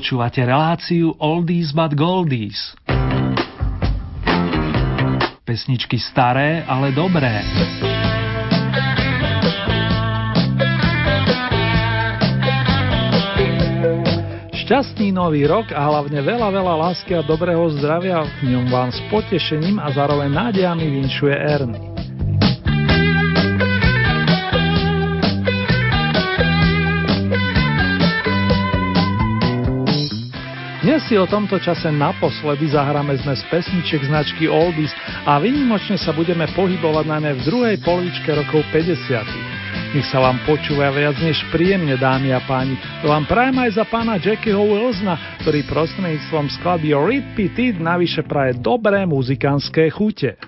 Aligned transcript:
Počúvate 0.00 0.40
reláciu 0.48 1.12
Oldies 1.20 1.76
but 1.76 1.92
Goldies. 1.92 2.72
Pesničky 5.44 6.00
staré, 6.00 6.64
ale 6.64 6.88
dobré. 6.96 7.44
Šťastný 14.64 15.12
nový 15.12 15.44
rok 15.44 15.68
a 15.76 15.84
hlavne 15.84 16.24
veľa, 16.24 16.48
veľa 16.48 16.74
lásky 16.80 17.12
a 17.12 17.20
dobrého 17.20 17.68
zdravia 17.76 18.24
v 18.40 18.56
ňom 18.56 18.72
vám 18.72 18.88
s 18.96 19.04
potešením 19.12 19.76
a 19.84 19.92
zároveň 19.92 20.32
nádejami 20.32 20.96
vinšuje 20.96 21.36
Ernie. 21.36 21.89
Dnes 30.80 31.04
si 31.04 31.12
o 31.20 31.28
tomto 31.28 31.60
čase 31.60 31.92
naposledy 31.92 32.72
zahráme 32.72 33.12
sme 33.20 33.36
z 33.36 33.44
pesniček 33.52 34.00
značky 34.08 34.48
Oldies 34.48 34.88
a 35.28 35.36
vynimočne 35.36 36.00
sa 36.00 36.08
budeme 36.16 36.48
pohybovať 36.56 37.04
najmä 37.04 37.36
v 37.36 37.44
druhej 37.44 37.76
polovičke 37.84 38.32
rokov 38.32 38.64
50. 38.72 39.92
Nech 39.92 40.08
sa 40.08 40.24
vám 40.24 40.40
počúva 40.48 40.88
viac 40.88 41.20
než 41.20 41.36
príjemne, 41.52 42.00
dámy 42.00 42.32
a 42.32 42.40
páni. 42.48 42.80
To 43.04 43.12
vám 43.12 43.28
prajem 43.28 43.60
aj 43.60 43.70
za 43.76 43.84
pána 43.84 44.16
Jackieho 44.16 44.64
Wilsona, 44.64 45.20
ktorý 45.44 45.68
prostredníctvom 45.68 46.48
skladby 46.48 46.96
Repeated 46.96 47.76
navyše 47.76 48.24
praje 48.24 48.56
dobré 48.56 49.04
muzikánske 49.04 49.84
chute. 49.92 50.40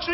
主 0.00 0.12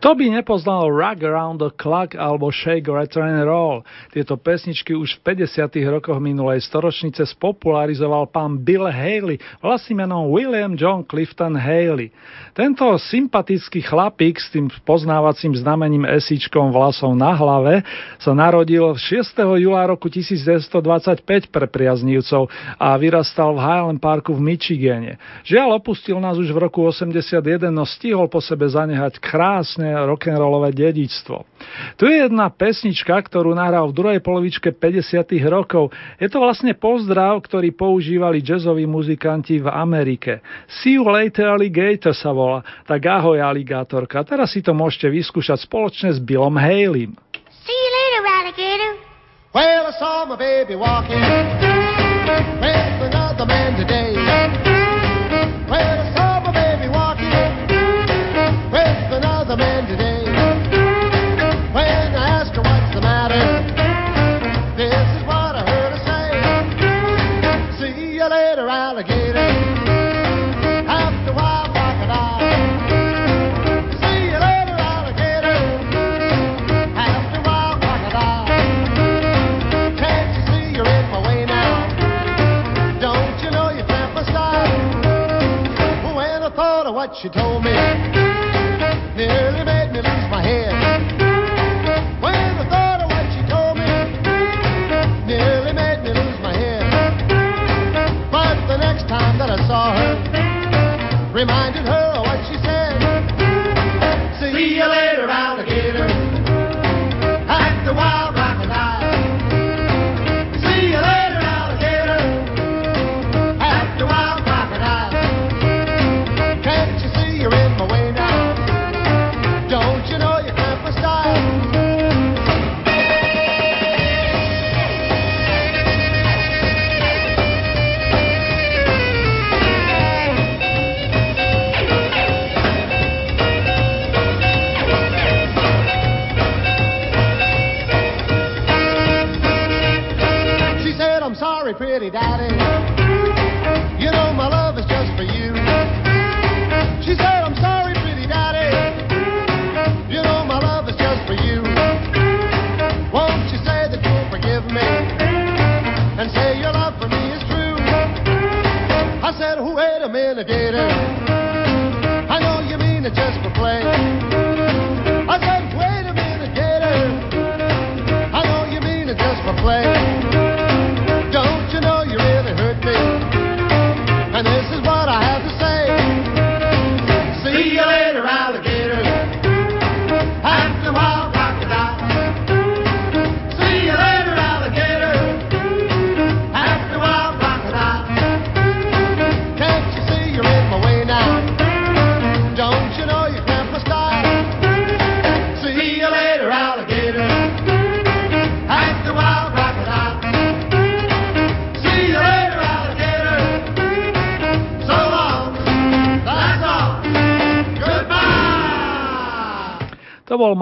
Kto 0.00 0.16
by 0.16 0.32
nepoznal 0.32 0.88
Rug 0.88 1.20
Around 1.20 1.60
the 1.60 1.68
Clock 1.76 2.16
alebo 2.16 2.48
Shake, 2.48 2.88
Return 2.88 3.36
Roll? 3.44 3.84
Tieto 4.08 4.40
pesničky 4.40 4.96
už 4.96 5.20
v 5.20 5.44
50. 5.44 5.76
rokoch 5.92 6.16
minulej 6.16 6.64
storočnice 6.64 7.28
spopularizoval 7.28 8.32
pán 8.32 8.56
Bill 8.64 8.88
Haley, 8.88 9.36
vlastným 9.60 10.08
menom 10.08 10.32
William 10.32 10.72
John 10.72 11.04
Clifton 11.04 11.52
Haley. 11.52 12.08
Tento 12.56 12.88
sympatický 12.96 13.84
chlapík 13.84 14.40
s 14.40 14.48
tým 14.48 14.72
poznávacím 14.88 15.52
znamením 15.52 16.08
esíčkom 16.08 16.72
vlasov 16.72 17.12
na 17.12 17.36
hlave 17.36 17.84
sa 18.16 18.32
narodil 18.32 18.96
6. 18.96 19.36
júla 19.36 19.84
roku 19.84 20.08
1925 20.08 21.52
pre 21.52 21.68
priaznívcov 21.68 22.48
a 22.80 22.96
vyrastal 22.96 23.52
v 23.52 23.60
Highland 23.60 24.00
Parku 24.00 24.32
v 24.32 24.40
Michigane. 24.48 25.20
Žiaľ 25.44 25.76
opustil 25.76 26.16
nás 26.24 26.40
už 26.40 26.56
v 26.56 26.72
roku 26.72 26.88
81, 26.88 27.68
no 27.68 27.84
stihol 27.84 28.32
po 28.32 28.40
sebe 28.40 28.64
zanehať 28.64 29.20
krásne 29.20 29.89
rock'n'rollové 29.92 30.70
dedičstvo. 30.72 31.44
Tu 31.98 32.04
je 32.08 32.26
jedna 32.26 32.48
pesnička, 32.50 33.16
ktorú 33.16 33.52
nahral 33.54 33.90
v 33.90 33.96
druhej 33.96 34.20
polovičke 34.22 34.72
50. 34.74 35.26
rokov. 35.50 35.92
Je 36.16 36.28
to 36.30 36.38
vlastne 36.40 36.72
pozdrav, 36.78 37.40
ktorý 37.44 37.74
používali 37.74 38.40
jazzoví 38.40 38.86
muzikanti 38.86 39.58
v 39.60 39.68
Amerike. 39.68 40.40
See 40.82 40.96
you 40.98 41.06
later 41.06 41.50
alligator 41.52 42.14
sa 42.14 42.30
volá. 42.30 42.62
Tak 42.86 43.00
ahoj, 43.02 43.38
aligátorka. 43.42 44.22
Teraz 44.22 44.54
si 44.54 44.62
to 44.62 44.76
môžete 44.76 45.10
vyskúšať 45.10 45.66
spoločne 45.66 46.14
s 46.14 46.18
Billom 46.22 46.54
Haleym. 46.54 47.14
See 47.66 47.76
you 47.76 47.90
later, 47.92 48.22
alligator. 48.26 48.92
Well, 49.50 49.86
I 49.86 49.92
saw 49.98 50.24
my 50.26 50.36
baby 50.38 50.78
walking 50.78 51.18
with 52.62 53.02
another 53.02 53.46
man 53.46 53.74
today. 53.74 54.69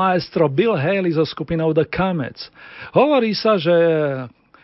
Maestro 0.08 0.49
Bill 0.49 0.72
Haley 0.72 1.12
so 1.12 1.25
skupinou 1.28 1.76
The 1.76 1.84
Comets. 1.84 2.49
Hovorí 2.96 3.37
sa, 3.37 3.60
že 3.60 3.75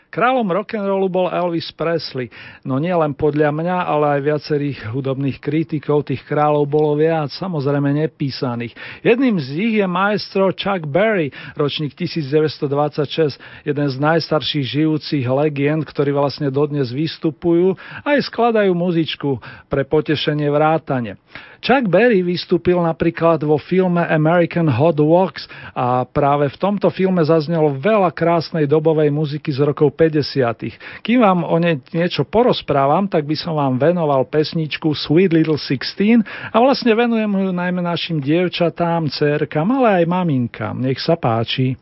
kráľom 0.08 0.46
rock'n'rollu 0.46 1.10
bol 1.10 1.26
Elvis 1.26 1.74
Presley, 1.74 2.30
no 2.62 2.78
nie 2.78 2.94
len 2.94 3.18
podľa 3.18 3.50
mňa, 3.50 3.76
ale 3.82 4.06
aj 4.14 4.20
viacerých 4.22 4.78
hudobných 4.94 5.42
kritikov, 5.42 6.06
tých 6.06 6.22
kráľov 6.22 6.70
bolo 6.70 6.94
viac, 6.94 7.34
samozrejme 7.34 7.90
nepísaných. 7.90 8.78
Jedným 9.02 9.42
z 9.42 9.48
nich 9.58 9.74
je 9.82 9.86
maestro 9.90 10.54
Chuck 10.54 10.86
Berry, 10.86 11.34
ročník 11.58 11.98
1926, 11.98 13.66
jeden 13.66 13.88
z 13.90 13.96
najstarších 13.98 14.64
žijúcich 14.64 15.26
legend, 15.26 15.82
ktorí 15.82 16.14
vlastne 16.14 16.46
dodnes 16.46 16.94
vystupujú 16.94 17.74
a 18.06 18.14
aj 18.14 18.30
skladajú 18.30 18.70
muzičku 18.70 19.42
pre 19.66 19.82
potešenie 19.82 20.46
vrátane. 20.46 21.18
Chuck 21.64 21.88
Berry 21.88 22.20
vystúpil 22.20 22.76
napríklad 22.76 23.40
vo 23.40 23.56
filme 23.56 24.04
American 24.04 24.68
Hot 24.68 25.00
Walks 25.00 25.48
a 25.72 26.04
práve 26.04 26.52
v 26.52 26.60
tomto 26.60 26.92
filme 26.92 27.24
zaznelo 27.24 27.72
veľa 27.80 28.12
krásnej 28.12 28.68
dobovej 28.68 29.08
muziky 29.08 29.48
z 29.48 29.64
rokov 29.64 29.96
50. 29.96 31.00
Kým 31.00 31.24
vám 31.24 31.40
o 31.40 31.56
nej 31.56 31.80
niečo 31.96 32.28
porozprávam, 32.28 33.08
tak 33.08 33.24
by 33.24 33.32
som 33.32 33.56
vám 33.56 33.80
venoval 33.80 34.28
pesničku 34.28 34.92
Sweet 34.92 35.32
Little 35.32 35.56
Sixteen 35.56 36.20
a 36.52 36.56
vlastne 36.60 36.92
venujem 36.92 37.32
ju 37.32 37.48
najmä 37.56 37.80
našim 37.80 38.20
dievčatám, 38.20 39.08
cerkam, 39.08 39.72
ale 39.80 40.04
aj 40.04 40.04
maminkám. 40.04 40.76
Nech 40.76 41.00
sa 41.00 41.16
páči. 41.16 41.80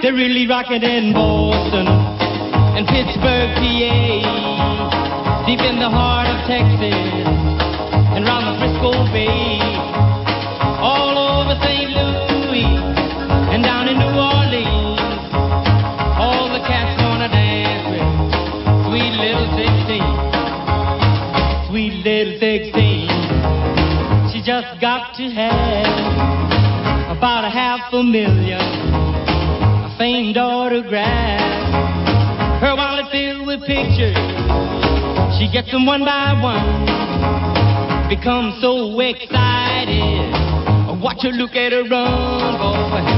They're 0.00 0.16
really 0.16 0.48
rocking 0.48 0.80
in 0.80 1.12
Boston 1.12 1.84
and 2.80 2.88
Pittsburgh, 2.88 3.52
PA, 3.60 4.95
deep 5.46 5.60
in 5.60 5.78
the 5.78 5.88
heart 5.88 6.26
of 6.26 6.42
Texas 6.50 6.90
and 8.18 8.26
round 8.26 8.50
the 8.50 8.58
Frisco 8.58 8.90
Bay, 9.14 9.62
all 10.82 11.14
over 11.14 11.54
St. 11.62 11.86
Louis 11.86 12.66
and 13.54 13.62
down 13.62 13.86
in 13.86 13.94
New 13.94 14.10
Orleans. 14.10 14.98
All 16.18 16.50
the 16.50 16.58
cats 16.66 17.00
wanna 17.00 17.30
dance 17.30 17.86
with 17.94 18.02
sweet 18.90 19.14
little 19.22 19.46
sixteen, 19.54 20.18
sweet 21.70 21.94
little 22.02 22.34
sixteen. 22.42 23.06
She 24.34 24.42
just 24.42 24.80
got 24.80 25.14
to 25.14 25.30
have 25.30 27.16
about 27.16 27.44
a 27.44 27.50
half 27.50 27.92
a 27.92 28.02
million 28.02 28.58
a 28.58 29.94
famed 29.96 30.36
autograph. 30.38 31.38
Her 32.60 32.74
wallet 32.74 33.06
filled 33.12 33.46
with 33.46 33.64
pictures. 33.64 34.35
She 35.46 35.52
gets 35.52 35.70
them 35.70 35.86
one 35.86 36.04
by 36.04 36.32
one. 36.42 38.08
Becomes 38.08 38.60
so 38.60 38.98
excited. 38.98 40.32
Watch 41.00 41.22
her 41.22 41.28
look 41.28 41.54
at 41.54 41.70
her 41.70 41.84
run, 41.84 42.58
boy. 42.58 43.15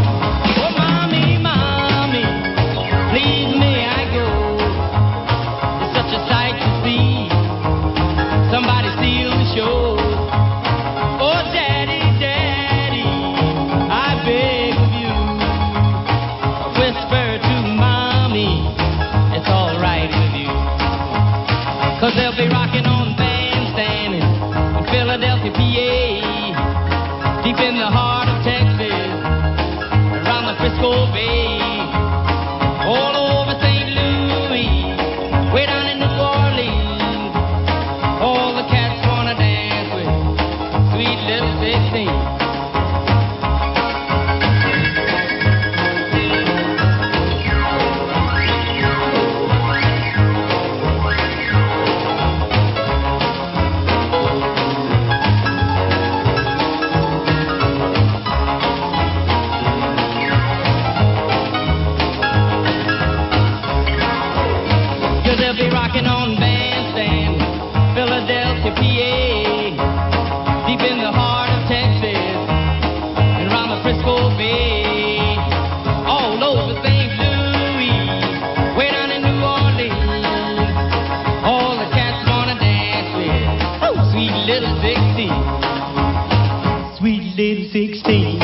Sweet 86.98 87.22
little 87.38 87.68
16. 87.70 88.40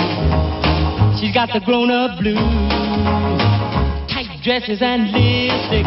She's 1.18 1.34
got 1.34 1.50
the 1.52 1.60
grown 1.64 1.90
up 1.90 2.18
blues, 2.20 2.38
tight 4.10 4.30
dresses 4.42 4.80
and 4.80 5.10
lipstick. 5.10 5.86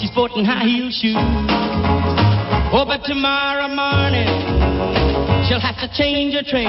She's 0.00 0.10
sporting 0.10 0.44
high 0.44 0.64
heel 0.64 0.90
shoes. 0.90 1.16
Oh, 2.72 2.84
but 2.86 3.02
tomorrow 3.04 3.68
morning 3.68 4.28
she'll 5.48 5.60
have 5.60 5.76
to 5.82 5.88
change 5.96 6.34
her 6.34 6.42
trim 6.46 6.68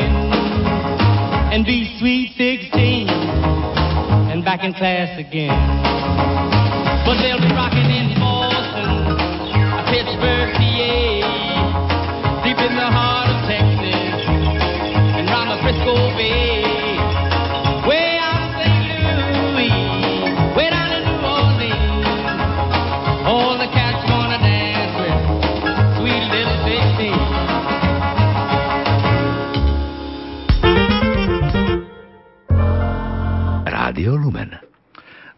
and 1.52 1.66
be 1.66 1.86
sweet 2.00 2.34
16 2.38 3.10
and 4.32 4.44
back 4.44 4.64
in 4.64 4.74
class 4.74 5.20
again. 5.20 5.54
But 7.06 7.22
they'll 7.22 7.44
be 7.44 7.52
rocking 7.54 7.92
in 7.92 8.16
Boston, 8.18 9.14
Pittsburgh, 9.92 10.56
PA, 10.56 12.44
deep 12.46 12.58
in 12.58 12.74
the 12.76 12.90
heart 12.90 13.30
of 13.30 13.41
Radio 33.92 34.16
Lumen. 34.16 34.61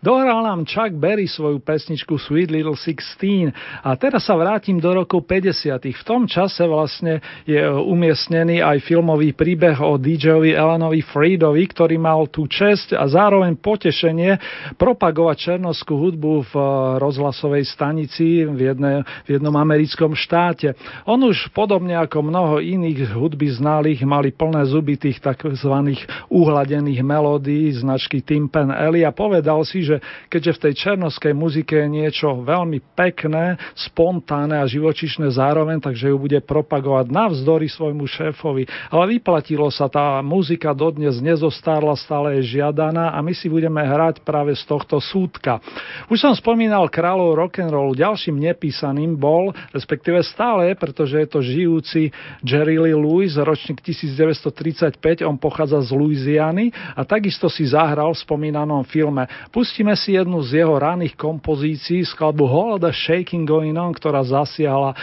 Dohral 0.03 0.43
nám 0.43 0.67
Chuck 0.67 0.99
Berry 0.99 1.31
svoju 1.31 1.63
pesničku 1.63 2.19
Sweet 2.19 2.51
Little 2.51 2.75
Sixteen 2.75 3.55
a 3.79 3.95
teraz 3.95 4.27
sa 4.27 4.35
vrátim 4.35 4.75
do 4.75 4.91
rokov 4.91 5.23
50. 5.23 5.79
V 5.79 6.03
tom 6.03 6.27
čase 6.27 6.67
vlastne 6.67 7.23
je 7.47 7.63
umiestnený 7.63 8.59
aj 8.59 8.83
filmový 8.83 9.31
príbeh 9.31 9.79
o 9.79 9.95
DJovi 9.95 10.59
Elanovi 10.59 10.99
Friedovi, 10.99 11.63
ktorý 11.71 11.95
mal 11.95 12.27
tú 12.27 12.51
čest 12.51 12.91
a 12.91 13.07
zároveň 13.07 13.55
potešenie 13.55 14.43
propagovať 14.75 15.55
černovskú 15.55 15.95
hudbu 15.95 16.51
v 16.51 16.53
rozhlasovej 16.99 17.63
stanici 17.63 18.43
v, 18.43 18.75
jedne, 18.75 19.07
v 19.23 19.39
jednom 19.39 19.55
americkom 19.55 20.19
štáte. 20.19 20.75
On 21.07 21.23
už 21.23 21.47
podobne 21.55 21.95
ako 21.95 22.27
mnoho 22.27 22.59
iných 22.59 23.15
hudby 23.15 23.55
znalých 23.55 24.03
mali 24.03 24.35
plné 24.35 24.67
zuby 24.67 24.99
tých 24.99 25.23
tzv. 25.23 25.95
uhladených 26.27 26.99
melódií 27.07 27.71
značky 27.71 28.19
Timpen 28.19 28.67
Ellie 28.67 29.07
a 29.07 29.15
povedal 29.15 29.63
si, 29.63 29.79
že 29.79 29.92
že 29.93 30.01
keďže 30.29 30.51
v 30.57 30.61
tej 30.69 30.73
černovskej 30.73 31.33
muzike 31.37 31.73
je 31.77 31.87
niečo 31.89 32.41
veľmi 32.41 32.81
pekné, 32.97 33.61
spontánne 33.77 34.57
a 34.57 34.65
živočišné 34.65 35.29
zároveň, 35.29 35.77
takže 35.83 36.09
ju 36.09 36.17
bude 36.17 36.39
propagovať 36.41 37.13
navzdory 37.13 37.69
svojmu 37.69 38.05
šéfovi. 38.09 38.65
Ale 38.89 39.17
vyplatilo 39.17 39.69
sa, 39.69 39.85
tá 39.85 40.21
muzika 40.25 40.73
dodnes 40.73 41.21
nezostárla, 41.21 41.93
stále 41.99 42.41
je 42.41 42.57
žiadaná 42.57 43.13
a 43.13 43.19
my 43.21 43.33
si 43.35 43.51
budeme 43.51 43.81
hrať 43.83 44.25
práve 44.25 44.55
z 44.57 44.63
tohto 44.65 44.97
súdka. 44.97 45.61
Už 46.09 46.17
som 46.17 46.33
spomínal 46.33 46.89
kráľov 46.89 47.37
rock'n'rollu, 47.37 47.93
ďalším 47.93 48.39
nepísaným 48.39 49.13
bol, 49.13 49.53
respektíve 49.75 50.23
stále, 50.23 50.73
pretože 50.73 51.19
je 51.19 51.27
to 51.27 51.39
žijúci 51.43 52.01
Jerry 52.41 52.79
Lee 52.79 52.97
Lewis, 52.97 53.35
ročník 53.35 53.83
1935, 53.83 55.27
on 55.27 55.37
pochádza 55.37 55.83
z 55.83 55.91
Louisiany 55.93 56.71
a 56.95 57.03
takisto 57.03 57.51
si 57.51 57.67
zahral 57.67 58.15
v 58.15 58.23
spomínanom 58.23 58.87
filme. 58.87 59.27
Pustíme 59.51 59.82
Pustíme 59.83 59.99
si 59.99 60.15
jednu 60.15 60.39
z 60.39 60.63
jeho 60.63 60.79
raných 60.79 61.11
kompozícií, 61.19 62.07
skladbu 62.07 62.47
All 62.47 62.79
the 62.79 62.95
Shaking 62.95 63.43
Going 63.43 63.75
On, 63.75 63.91
ktorá 63.91 64.23
zasiahla 64.23 64.95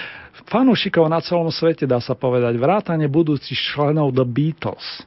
fanúšikov 0.49 1.05
na 1.05 1.21
celom 1.21 1.53
svete, 1.53 1.85
dá 1.85 2.01
sa 2.01 2.17
povedať, 2.17 2.57
vrátane 2.57 3.05
budúcich 3.05 3.61
členov 3.61 4.17
The 4.17 4.25
Beatles. 4.25 5.05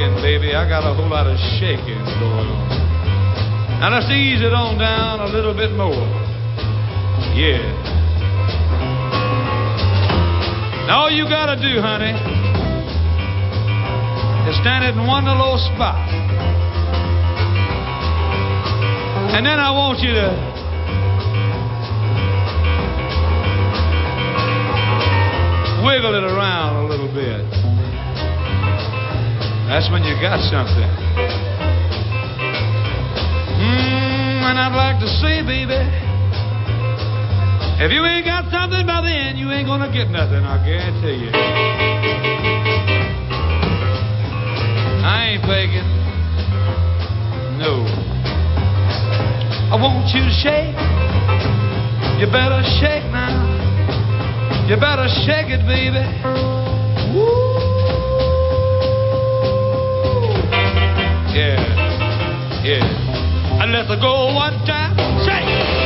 I 0.00 0.22
baby, 0.22 0.54
I 0.54 0.66
got 0.68 0.88
a 0.88 0.94
whole 0.94 1.08
lot 1.08 1.26
of 1.26 1.36
shaking 1.60 2.00
going 2.16 2.48
on. 2.48 2.68
Now 3.80 3.92
let's 3.92 4.08
ease 4.08 4.40
it 4.40 4.54
on 4.54 4.78
down 4.78 5.20
a 5.20 5.26
little 5.26 5.52
bit 5.52 5.72
more. 5.76 5.92
Yeah. 7.36 7.60
Now 10.86 11.04
all 11.04 11.10
you 11.10 11.24
gotta 11.24 11.60
do, 11.60 11.80
honey, 11.80 12.16
is 14.48 14.56
stand 14.64 14.84
it 14.84 14.96
in 14.96 15.06
one 15.06 15.26
little 15.26 15.58
spot. 15.74 16.08
And 19.36 19.44
then 19.44 19.58
I 19.60 19.70
want 19.72 20.00
you 20.00 20.12
to 20.12 20.28
wiggle 25.84 26.14
it 26.14 26.24
around 26.24 26.84
a 26.84 26.88
little 26.88 27.12
bit. 27.12 27.61
That's 29.72 29.88
when 29.90 30.04
you 30.04 30.12
got 30.20 30.36
something. 30.52 30.84
Mmm, 33.56 34.44
and 34.44 34.58
I'd 34.60 34.76
like 34.76 35.00
to 35.00 35.08
say, 35.08 35.40
baby, 35.40 35.80
if 37.80 37.90
you 37.90 38.04
ain't 38.04 38.26
got 38.26 38.52
something 38.52 38.84
by 38.84 39.00
the 39.00 39.08
end, 39.08 39.38
you 39.38 39.50
ain't 39.50 39.66
gonna 39.66 39.88
get 39.90 40.10
nothing, 40.10 40.44
I 40.44 40.60
guarantee 40.60 41.24
you. 41.24 41.32
I 45.00 45.32
ain't 45.32 45.42
faking. 45.48 45.88
No. 47.56 47.88
Oh, 49.72 49.72
I 49.72 49.80
want 49.80 50.12
you 50.12 50.20
to 50.20 50.32
shake. 50.44 50.76
You 52.20 52.28
better 52.28 52.60
shake 52.76 53.08
now. 53.08 53.40
You 54.68 54.76
better 54.76 55.08
shake 55.24 55.48
it, 55.48 55.64
baby. 55.64 56.04
Woo. 57.16 57.51
Yeah, 61.34 62.62
yeah. 62.62 63.62
And 63.62 63.72
let's 63.72 63.88
go 63.88 64.34
one 64.34 64.52
time. 64.66 64.94
Shake. 65.24 65.81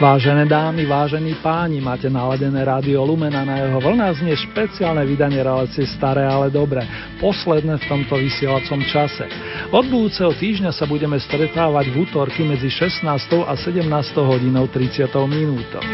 Vážené 0.00 0.48
dámy, 0.48 0.88
vážení 0.88 1.36
páni, 1.44 1.76
máte 1.76 2.08
naladené 2.08 2.64
rádio 2.64 3.04
Lumena 3.04 3.44
na 3.44 3.60
jeho 3.60 3.84
vlnách 3.84 4.24
znie 4.24 4.32
špeciálne 4.32 5.04
vydanie 5.04 5.44
relácie 5.44 5.84
Staré, 5.84 6.24
ale 6.24 6.48
dobré, 6.48 6.88
posledné 7.20 7.76
v 7.76 7.84
tomto 7.84 8.16
vysielacom 8.16 8.80
čase. 8.88 9.28
Od 9.68 9.84
budúceho 9.84 10.32
týždňa 10.32 10.72
sa 10.72 10.88
budeme 10.88 11.20
stretávať 11.20 11.92
v 11.92 12.08
útorky 12.08 12.40
medzi 12.48 12.72
16. 12.72 13.04
a 13.44 13.52
17. 13.52 13.84
hodinou 14.16 14.72
30. 14.72 15.04
minútou. 15.28 15.84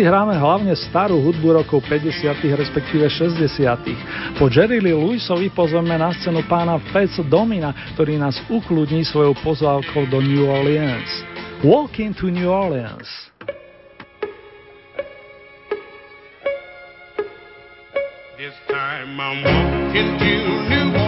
Si 0.00 0.08
hráme 0.08 0.32
hlavne 0.32 0.72
starú 0.72 1.20
hudbu 1.20 1.60
rokov 1.60 1.84
50. 1.84 2.40
respektíve 2.56 3.04
60. 3.04 4.40
Po 4.40 4.48
Jerry 4.48 4.80
Lee 4.80 4.96
Lewisovi 4.96 5.52
pozveme 5.52 5.92
na 5.92 6.08
scénu 6.16 6.40
pána 6.48 6.80
Fats 6.88 7.20
Domina, 7.28 7.76
ktorý 7.92 8.16
nás 8.16 8.40
ukludní 8.48 9.04
svojou 9.04 9.36
pozvávkou 9.44 10.08
do 10.08 10.24
New 10.24 10.48
Orleans. 10.48 11.04
Walk 11.60 12.00
into 12.00 12.32
New 12.32 12.48
Orleans. 12.48 13.28
This 18.40 18.56
time 18.72 19.20
I'm 19.20 19.44
walking 19.44 20.16
to 20.16 20.32
New 20.64 20.99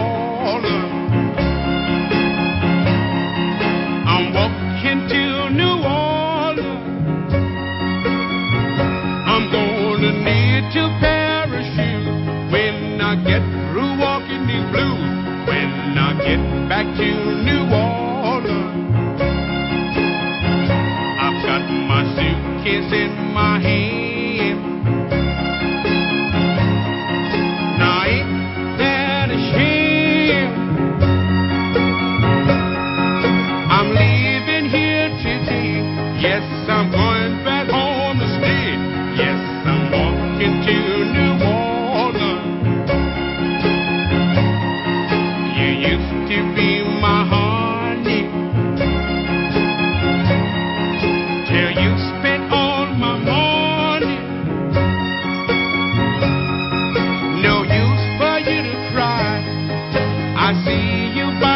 I 60.45 60.51
see 60.65 61.17
you 61.17 61.27
by 61.39 61.52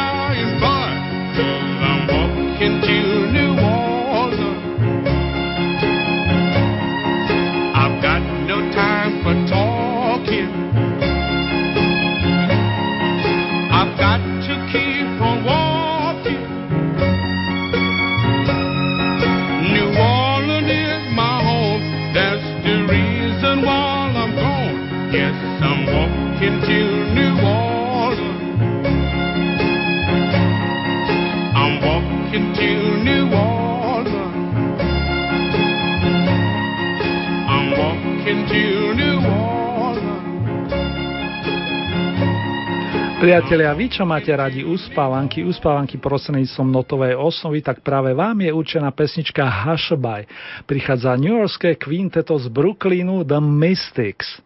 Priatelia, 43.37 43.69
vy 43.77 43.85
čo 43.93 44.01
máte 44.01 44.33
radi 44.33 44.65
uspávanky, 44.65 45.45
uspávanky 45.45 46.01
prostredníctvom 46.01 46.73
notovej 46.73 47.13
osnovy, 47.21 47.61
tak 47.61 47.85
práve 47.85 48.09
vám 48.17 48.33
je 48.41 48.49
určená 48.49 48.89
pesnička 48.89 49.45
Hushby. 49.45 50.25
Prichádza 50.65 51.13
New 51.21 51.37
Yorkské 51.37 51.77
kvinteto 51.77 52.33
z 52.41 52.49
Brooklynu 52.49 53.21
The 53.21 53.37
Mystics. 53.37 54.41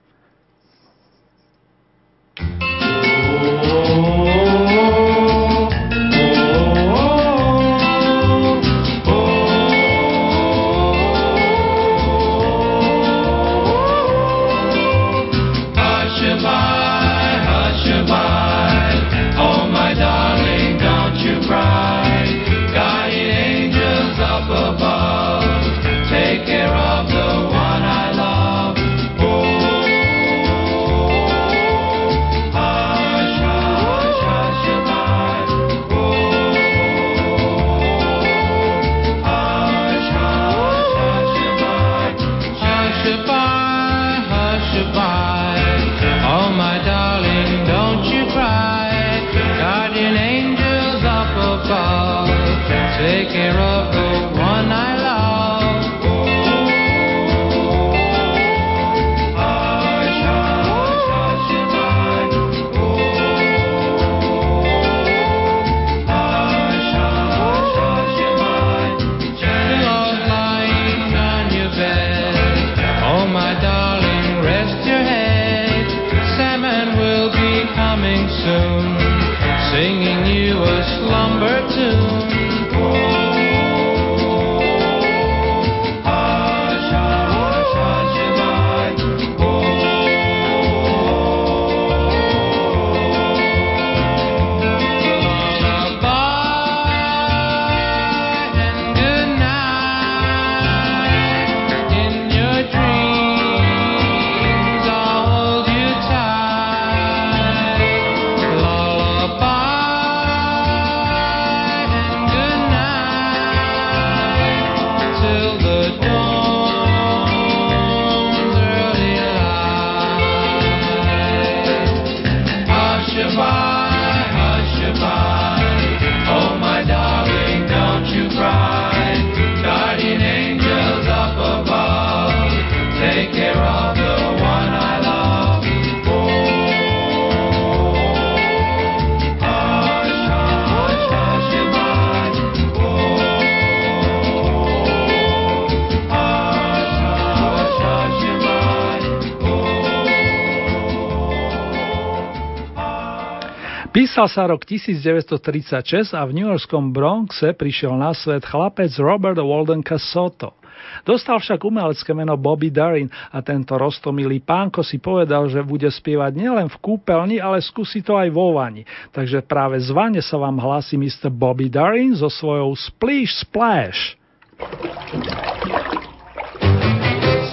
Písal 154.22 154.38
sa 154.38 154.54
rok 154.54 154.62
1936 154.70 156.14
a 156.14 156.22
v 156.30 156.38
New 156.38 156.46
Yorkskom 156.46 156.94
Bronxe 156.94 157.58
prišiel 157.58 157.98
na 157.98 158.14
svet 158.14 158.46
chlapec 158.46 158.94
Robert 159.02 159.42
Walden 159.42 159.82
Casotto. 159.82 160.54
Dostal 161.02 161.42
však 161.42 161.66
umelecké 161.66 162.14
meno 162.14 162.38
Bobby 162.38 162.70
Darin 162.70 163.10
a 163.10 163.42
tento 163.42 163.74
rostomilý 163.74 164.38
pánko 164.46 164.86
si 164.86 165.02
povedal, 165.02 165.50
že 165.50 165.66
bude 165.66 165.90
spievať 165.90 166.38
nielen 166.38 166.70
v 166.70 166.78
kúpeľni, 166.78 167.42
ale 167.42 167.66
skúsi 167.66 168.06
to 168.06 168.14
aj 168.14 168.30
vo 168.30 168.62
vani. 168.62 168.86
Takže 169.10 169.42
práve 169.42 169.82
zvane 169.82 170.22
sa 170.22 170.38
vám 170.38 170.62
hlási 170.62 171.02
Mr. 171.02 171.34
Bobby 171.34 171.74
Darin 171.74 172.14
so 172.14 172.30
svojou 172.30 172.78
Splish 172.78 173.42
Splash. 173.42 174.22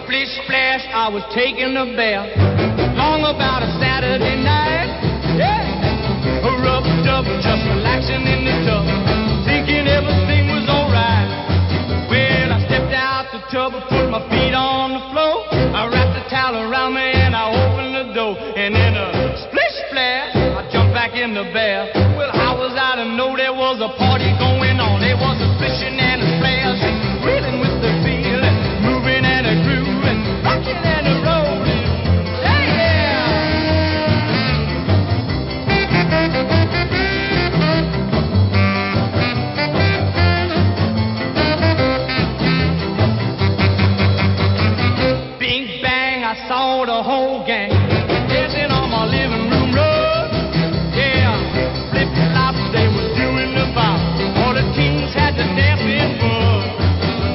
Splish 0.04 0.33
splash, 0.44 0.85
I 0.92 1.09
was 1.09 1.24
taking 1.33 1.72
a 1.81 1.88
bath. 1.96 2.28
Long 2.92 3.24
about 3.24 3.64
a 3.64 3.72
Saturday 3.81 4.37
night. 4.44 4.67
Relaxing 7.68 8.24
in 8.24 8.40
the 8.48 8.57
tub. 8.64 8.85
Thinking 9.44 9.85
everything 9.85 10.48
was 10.48 10.64
alright. 10.68 11.28
Well, 12.09 12.48
I 12.52 12.59
stepped 12.66 12.94
out 12.94 13.28
the 13.33 13.40
tub 13.52 13.74
and 13.76 13.85
put 13.88 14.09
my 14.09 14.22
feet 14.33 14.54
on 14.54 14.96
the 14.96 15.04
floor. 15.12 15.44
I 15.52 15.88
wrapped 15.92 16.14
the 16.16 16.24
towel 16.31 16.57
around 16.57 16.94
me 16.94 17.04
and 17.04 17.37
I 17.37 17.44
opened 17.52 17.92
the 17.94 18.14
door. 18.14 18.35
And 18.37 18.74
in 18.74 18.94
a 18.96 19.18
I 20.59 20.68
jumped 20.72 20.92
back 20.92 21.14
in 21.14 21.35
the 21.35 21.44
bath. 21.54 21.97
Saw 46.46 46.85
the 46.87 47.03
whole 47.03 47.42
gang 47.46 47.72
dancing 48.29 48.70
on 48.70 48.90
my 48.92 49.09
living 49.09 49.51
room 49.51 49.74
rug. 49.74 50.31
Yeah, 50.94 51.35
flip 51.90 52.11
flops, 52.31 52.62
they 52.70 52.87
was 52.87 53.09
doing 53.16 53.57
the 53.57 53.66
bop. 53.74 53.98
All 54.44 54.55
the 54.55 54.62
teens 54.77 55.11
had 55.16 55.35
the 55.35 55.48
dancing 55.57 56.20
bug. 56.20 56.62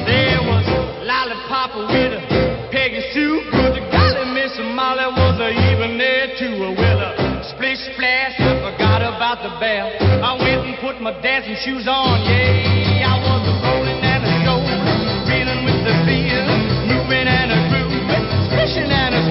There 0.08 0.40
was 0.46 0.64
lollipop 1.04 1.74
with 1.90 2.16
a 2.16 2.22
Peggy 2.70 3.02
Sue, 3.12 3.44
the 3.50 3.82
golly 3.92 4.24
Miss 4.32 4.54
Molly 4.72 5.10
was 5.12 5.36
a 5.42 5.50
even 5.74 5.98
there 5.98 6.32
too. 6.38 6.74
Well, 6.78 7.00
a 7.02 7.42
splish 7.54 7.82
splash, 7.92 8.38
I 8.38 8.56
forgot 8.62 9.02
about 9.02 9.42
the 9.42 9.52
bell. 9.60 9.90
I 10.22 10.32
went 10.38 10.64
and 10.64 10.78
put 10.80 11.00
my 11.02 11.12
dancing 11.20 11.56
shoes 11.60 11.86
on. 11.86 12.22
Yeah, 12.24 12.73
grooving, 18.74 18.90
splishing 18.90 18.92
and 18.92 19.14
a 19.14 19.23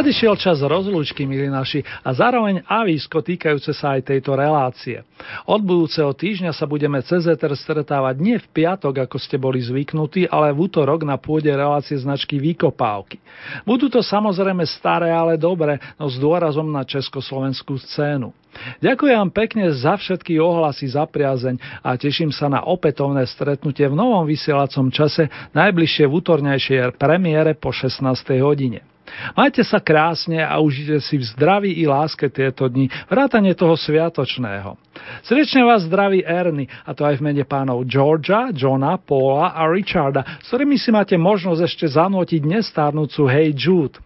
Nadišiel 0.00 0.32
čas 0.40 0.64
rozlúčky, 0.64 1.28
milí 1.28 1.52
naši, 1.52 1.84
a 2.00 2.16
zároveň 2.16 2.64
avísko 2.64 3.20
týkajúce 3.20 3.76
sa 3.76 4.00
aj 4.00 4.08
tejto 4.08 4.32
relácie. 4.32 5.04
Od 5.44 5.60
budúceho 5.60 6.16
týždňa 6.16 6.56
sa 6.56 6.64
budeme 6.64 7.04
cez 7.04 7.28
ETR 7.28 7.52
stretávať 7.52 8.16
nie 8.16 8.40
v 8.40 8.48
piatok, 8.48 9.04
ako 9.04 9.20
ste 9.20 9.36
boli 9.36 9.60
zvyknutí, 9.60 10.24
ale 10.32 10.56
v 10.56 10.72
útorok 10.72 11.04
na 11.04 11.20
pôde 11.20 11.52
relácie 11.52 12.00
značky 12.00 12.40
Vykopávky. 12.40 13.20
Budú 13.68 13.92
to 13.92 14.00
samozrejme 14.00 14.64
staré, 14.64 15.12
ale 15.12 15.36
dobre, 15.36 15.76
no 16.00 16.08
s 16.08 16.16
dôrazom 16.16 16.72
na 16.72 16.80
československú 16.80 17.76
scénu. 17.76 18.32
Ďakujem 18.80 19.28
pekne 19.28 19.68
za 19.68 20.00
všetky 20.00 20.40
ohlasy, 20.40 20.96
za 20.96 21.04
priazeň 21.04 21.84
a 21.84 21.92
teším 22.00 22.32
sa 22.32 22.48
na 22.48 22.64
opätovné 22.64 23.28
stretnutie 23.28 23.84
v 23.84 24.00
novom 24.00 24.24
vysielacom 24.24 24.88
čase, 24.88 25.28
najbližšie 25.52 26.08
v 26.08 26.16
útornejšej 26.24 26.96
premiére 26.96 27.52
po 27.52 27.68
16. 27.68 28.00
hodine. 28.40 28.89
Majte 29.34 29.62
sa 29.66 29.78
krásne 29.80 30.40
a 30.42 30.58
užite 30.60 30.98
si 31.02 31.20
v 31.20 31.24
zdraví 31.24 31.70
i 31.78 31.84
láske 31.86 32.28
tieto 32.28 32.66
dni, 32.66 32.88
vrátane 33.08 33.52
toho 33.54 33.74
sviatočného. 33.74 34.76
Srdečne 35.24 35.64
vás 35.64 35.86
zdraví 35.86 36.22
Erny, 36.24 36.68
a 36.68 36.90
to 36.92 37.06
aj 37.06 37.18
v 37.18 37.24
mene 37.30 37.44
pánov 37.46 37.86
Georgia, 37.88 38.52
Johna, 38.52 39.00
Paula 39.00 39.56
a 39.56 39.66
Richarda, 39.68 40.42
s 40.42 40.52
ktorými 40.52 40.76
si 40.76 40.90
máte 40.92 41.16
možnosť 41.16 41.60
ešte 41.64 41.86
zanútiť 41.88 42.42
nestárnúcu 42.44 43.26
Hey 43.26 43.56
Jude. 43.56 43.98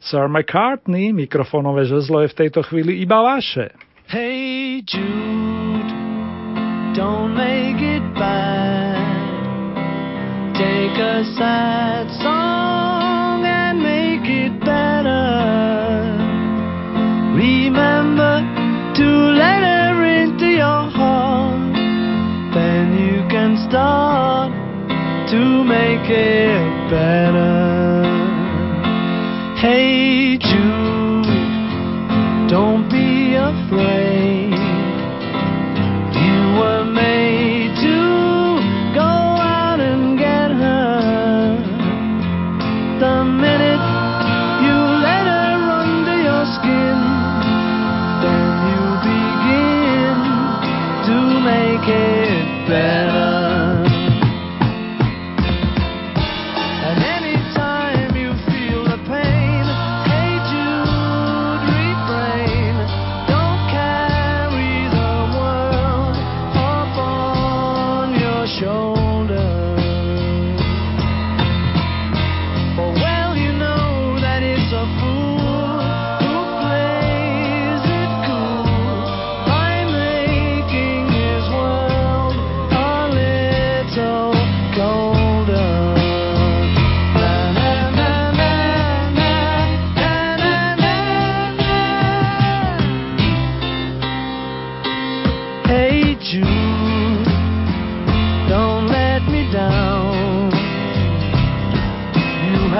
Sir 0.00 0.32
McCartney, 0.32 1.12
mikrofónové 1.12 1.84
žezlo 1.84 2.24
je 2.24 2.32
v 2.32 2.38
tejto 2.46 2.64
chvíli 2.64 3.04
iba 3.04 3.20
vaše. 3.20 3.76
Hey 4.08 4.80
Jude, 4.82 5.92
don't 6.96 7.36
make 7.36 7.78
it 7.78 8.04
bad. 8.16 8.96
Take 10.56 10.96
a 10.96 11.24
sad 11.36 12.08
song 12.24 12.59
better. 14.60 16.16
Remember 17.34 18.42
to 18.96 19.06
let 19.40 19.60
her 19.62 20.04
into 20.04 20.46
your 20.46 20.90
heart. 20.90 21.74
Then 22.54 22.92
you 22.98 23.22
can 23.28 23.56
start 23.68 24.52
to 25.30 25.64
make 25.64 26.08
it 26.08 26.90
better. 26.90 28.02
Hey 29.60 30.38
Jude, 30.38 31.26
don't 32.48 32.88
be 32.90 33.34
afraid. 33.34 34.29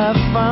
have 0.01 0.17
found. 0.33 0.50